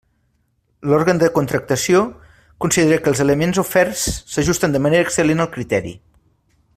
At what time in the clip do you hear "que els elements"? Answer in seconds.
3.03-3.61